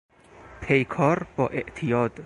پیکار 0.61 1.27
با 1.35 1.47
اعتیاد 1.47 2.19